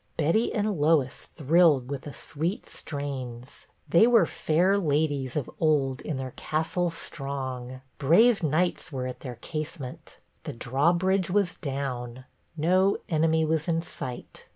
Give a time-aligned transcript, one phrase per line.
[0.17, 6.17] Betty and Lois thrilled with the sweet strains; they were fair ladyes of old in
[6.17, 12.25] their castle strong; brave knights were at their casement; the drawbridge was down;
[12.57, 14.47] no enemy was in sight.